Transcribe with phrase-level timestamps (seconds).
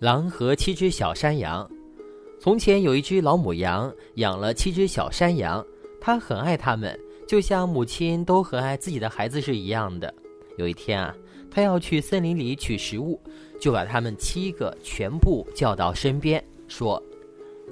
[0.00, 1.68] 狼和七只小山羊。
[2.38, 5.64] 从前有一只老母羊，养了七只小山羊，
[6.00, 10.12] 它很爱它们，就像母亲都很爱自己的孩子是一样的。
[10.56, 11.12] 有一天啊，
[11.50, 13.20] 它要去森林里取食物，
[13.60, 17.02] 就把它们七个全部叫到身边，说：“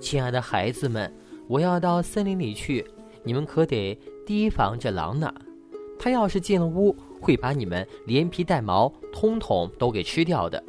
[0.00, 1.12] 亲爱的孩子们，
[1.46, 2.84] 我要到森林里去，
[3.22, 3.96] 你们可得
[4.26, 5.32] 提防着狼呢。
[5.96, 10.60] 他要是进了屋，会把你们连皮带毛通通都给吃掉的。”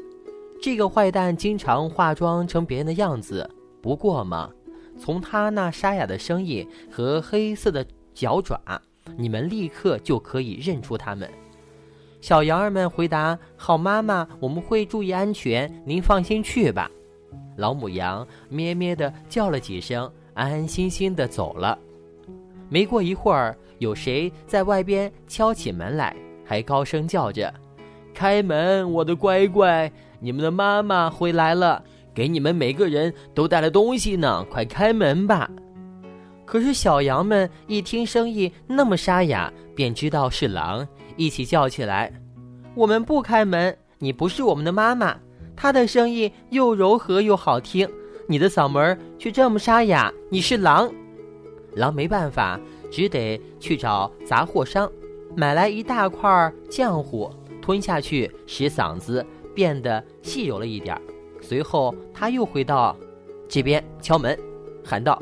[0.62, 3.50] 这个坏蛋经常化妆成别人的样子，
[3.82, 4.50] 不过嘛，
[5.00, 8.60] 从他那沙哑的声音和黑色的脚爪，
[9.16, 11.30] 你们立刻就可以认出他们。
[12.20, 16.90] 小羊儿们回答：“好妈妈，我们会注意安全，您放心去吧。”
[17.58, 21.78] 老母羊咩咩地叫了几声，安安心心地走了。
[22.70, 27.54] 没过一会儿，有谁在外边敲起门来，还高声叫着
[28.14, 35.50] ：“开门，我的乖乖！”你们的妈妈回来了，给你们每个人都带了东西呢，快开门吧！
[36.46, 42.12] 可是小羊们一听声音那么沙哑，便知道是狼，一起叫起来
[42.74, 43.78] ：“我们不开门！
[44.00, 45.18] 你不是我们的妈妈，
[45.56, 47.88] 她的声音又柔和又好听，
[48.28, 50.92] 你的嗓门却这么沙哑，你是狼！”
[51.76, 52.60] 狼没办法，
[52.90, 54.90] 只得去找杂货商，
[55.36, 57.30] 买来一大块浆糊，
[57.62, 59.24] 吞下去使嗓子。
[59.58, 60.96] 变得细柔了一点，
[61.42, 62.96] 随后他又回到
[63.50, 64.38] 这边敲门，
[64.86, 65.20] 喊道：“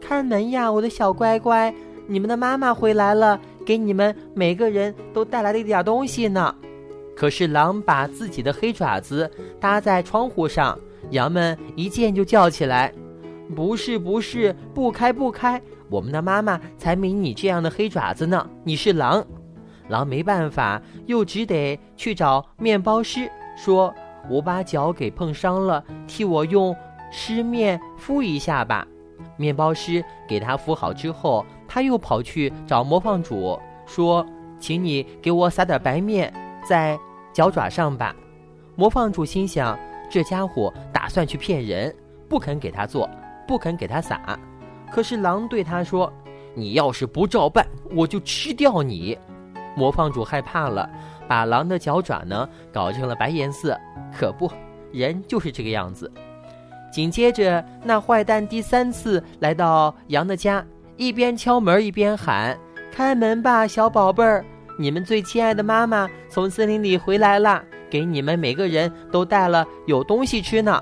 [0.00, 1.72] 开门呀，我的小乖乖，
[2.06, 6.54] 你们的妈妈回来了，给你们每个人都带来了一点东西呢。”
[7.14, 10.78] 可是狼把自己的黑爪子搭在窗户上，
[11.10, 12.90] 羊们一见就叫起来
[13.54, 15.60] ：“不是，不是，不开，不开！
[15.90, 19.22] 我们的妈妈才没你这样的黑爪子呢，你是狼。”
[19.88, 23.30] 狼没办法，又只得去找面包师。
[23.56, 23.94] 说
[24.28, 26.74] ：“我把脚给碰伤了，替我用
[27.10, 28.86] 湿面敷一下吧。”
[29.36, 34.24] 面包师给他敷好之后，他又跑去找磨坊主，说
[34.58, 36.32] ：“请你给我撒点白面
[36.68, 36.98] 在
[37.32, 38.14] 脚爪上吧。”
[38.76, 39.78] 磨坊主心想：
[40.10, 41.94] 这家伙打算去骗人，
[42.28, 43.08] 不肯给他做，
[43.46, 44.38] 不肯给他撒。
[44.90, 46.12] 可是狼对他说
[46.54, 49.18] ：“你要是不照办，我就吃掉你。”
[49.76, 50.88] 磨坊主害怕了。
[51.28, 53.78] 把狼的脚爪呢搞成了白颜色，
[54.16, 54.50] 可不，
[54.92, 56.10] 人就是这个样子。
[56.92, 60.64] 紧接着，那坏蛋第三次来到羊的家，
[60.96, 62.56] 一边敲门一边喊
[62.92, 64.44] ：“开门吧，小宝贝儿，
[64.78, 70.80] 你们最亲爱的妈妈从森林里回来了，给你们每个人都带了有东西吃呢。”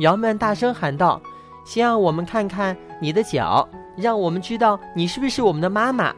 [0.00, 1.18] 羊们大声喊道
[1.64, 3.66] ：“先让我们看看你的脚，
[3.96, 6.14] 让我们知道你是不是我们的妈妈。”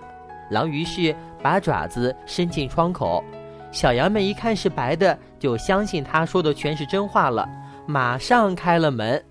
[0.50, 1.14] 狼于是。
[1.42, 3.22] 把爪子伸进窗口，
[3.70, 7.48] 小羊们一看是白的，就相信他说的全是真话了，
[7.86, 9.22] 马上开了门。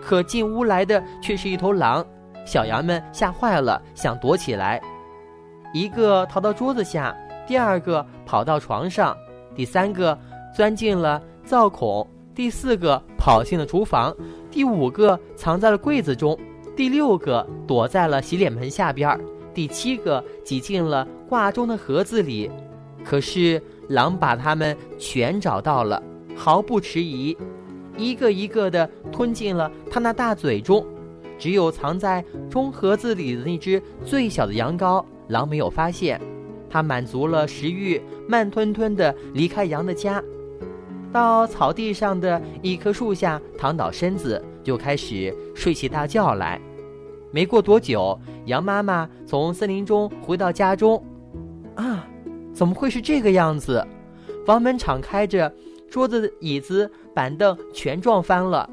[0.00, 2.04] 可进屋来的却是一头狼，
[2.46, 4.80] 小羊们吓坏了，想躲起来，
[5.74, 7.14] 一个逃到桌子下，
[7.46, 9.14] 第二个跑到床上，
[9.54, 10.18] 第三个
[10.54, 14.14] 钻进了灶孔，第四个跑进了厨房，
[14.50, 16.38] 第五个藏在了柜子中，
[16.74, 19.20] 第六个躲在了洗脸盆下边儿。
[19.58, 22.48] 第七个挤进了挂钟的盒子里，
[23.04, 26.00] 可是狼把它们全找到了，
[26.36, 27.36] 毫不迟疑，
[27.96, 30.86] 一个一个的吞进了他那大嘴中。
[31.40, 36.20] 只有藏在钟盒子里的那只最小的羊羔，狼没有发现。
[36.70, 40.22] 他满足了食欲，慢吞吞地离开羊的家，
[41.12, 46.60] 到草地上的一棵树下躺倒身子，就开始睡起大觉来。
[47.30, 51.04] 没过多久，羊妈妈从森林中回到家中，
[51.74, 52.08] 啊，
[52.54, 53.86] 怎么会是这个样子？
[54.46, 55.52] 房门敞开着，
[55.90, 58.68] 桌子、椅子、板凳全撞翻了，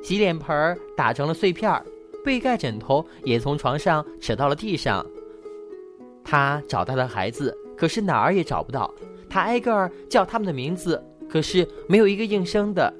[0.00, 1.82] 洗脸盆打成了碎片
[2.24, 5.04] 被盖、枕头也从床上扯到了地上。
[6.22, 8.92] 他找他的孩子，可是哪儿也找不到。
[9.28, 12.92] 他挨个儿叫他们的名字，可是没有一个应声的。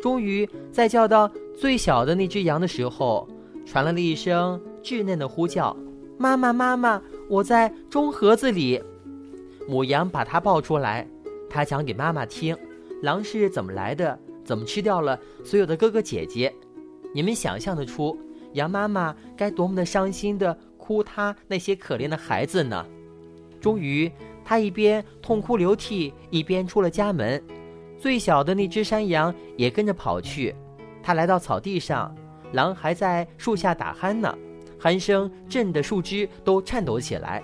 [0.00, 1.28] 终于在叫到
[1.58, 3.28] 最小的那只羊的时候。
[3.64, 5.76] 传来了一声稚嫩的呼叫
[6.18, 8.80] ：“妈妈，妈妈，我在钟盒子里。”
[9.66, 11.08] 母羊把它抱出来，
[11.48, 12.56] 它讲给妈妈听：
[13.02, 16.52] 狼是怎么来的，怎么吃掉了所有的哥哥姐姐。
[17.14, 18.16] 你们想象得出，
[18.52, 22.84] 羊妈妈该多么的伤心的哭她那些可怜的孩子呢？
[23.60, 24.10] 终于，
[24.44, 27.42] 她一边痛哭流涕，一边出了家门。
[27.98, 30.54] 最小的那只山羊也跟着跑去。
[31.02, 32.14] 它来到草地上。
[32.54, 34.34] 狼还在树下打鼾呢，
[34.80, 37.42] 鼾声震得树枝都颤抖起来。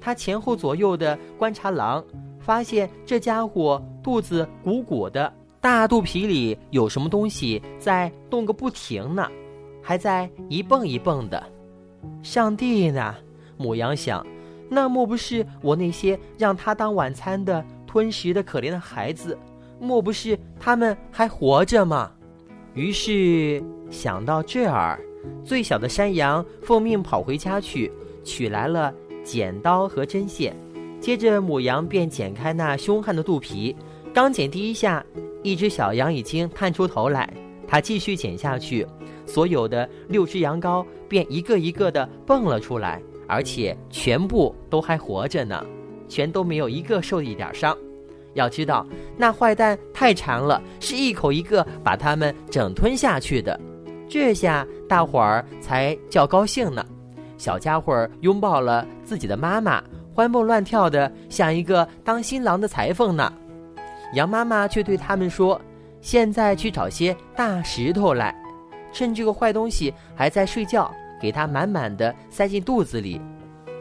[0.00, 2.04] 他前后左右的观察狼，
[2.38, 9.26] 发现这家伙肚子鼓鼓的，大肚皮里有什么东西在动个不停呢，
[9.82, 11.42] 还在一蹦一蹦的。
[12.22, 13.14] 上帝呢？
[13.56, 14.26] 母羊想，
[14.68, 19.38] 那莫不是我那些让他当晚餐的吞食的可怜的孩子？
[19.78, 22.10] 莫不是他们还活着吗？
[22.74, 24.98] 于是想到这儿，
[25.44, 27.92] 最小的山羊奉命跑回家去，
[28.24, 28.92] 取来了
[29.22, 30.56] 剪刀和针线。
[30.98, 33.76] 接着母羊便剪开那凶悍的肚皮，
[34.14, 35.04] 刚剪第一下，
[35.42, 37.32] 一只小羊已经探出头来。
[37.68, 38.86] 它继续剪下去，
[39.26, 45.64] 所有的六只羊羔便一个一个的蹦了出来，而且全部都还活着呢，
[46.08, 47.76] 全都没有一个受一点伤。
[48.34, 48.86] 要知道，
[49.16, 53.58] 那坏蛋太馋了，是一口一个把它们整吞下去的。
[54.08, 56.84] 这下大伙儿才叫高兴呢。
[57.38, 59.82] 小家伙儿拥抱了自己的妈妈。
[60.14, 63.32] 欢蹦乱跳的，像一个当新郎的裁缝呢。
[64.12, 65.58] 羊妈妈却对他们说
[66.02, 68.34] ：“现在去找些大石头来，
[68.92, 73.18] 趁这个坏东西还在睡觉，给它满满的塞进肚子里。”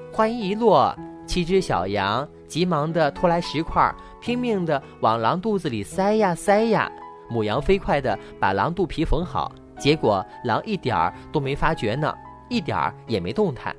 [0.10, 0.98] 话音一落，
[1.32, 3.90] 七只小羊急忙地拖来石块，
[4.20, 6.92] 拼命地往狼肚子里塞呀塞呀。
[7.30, 9.50] 母羊飞快地把狼肚皮缝好，
[9.80, 12.14] 结果狼一点儿都没发觉呢，
[12.50, 13.74] 一点儿也没动弹。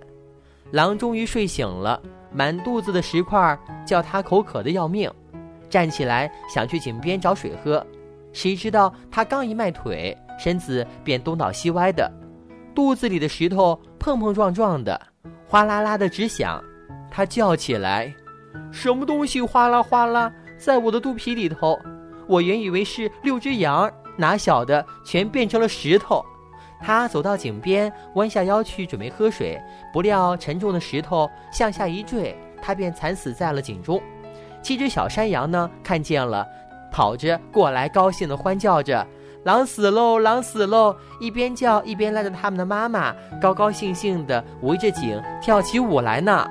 [0.70, 2.00] 狼终于睡醒了。
[2.32, 5.12] 满肚子的石块叫它口渴的要命，
[5.69, 7.87] 站起来想去井边找水喝，
[8.32, 12.10] 谁知道他刚一迈腿，身子便东倒西歪的，
[12.75, 14.99] 肚子里的石头碰碰撞撞的，
[15.46, 16.58] 哗啦啦的直响。
[17.14, 18.12] 他叫起来
[18.73, 21.79] ：“什么东西哗啦哗啦在我的肚皮里头？
[22.26, 26.25] 我原以为是六只羊，哪晓得全变成了石头。”
[26.81, 29.61] 他走到井边，弯下腰去准备喝水，
[29.93, 34.03] 不料沉重的石头向下一坠，他便惨死在了井中。
[34.62, 36.44] 七只小山羊呢，看见了，
[36.91, 39.06] 跑着过来，高兴地欢叫着
[39.44, 46.49] ：“狼死喽，狼死喽！”一边叫一边拉着他们的妈妈，高高兴兴地围着井跳起舞来呢。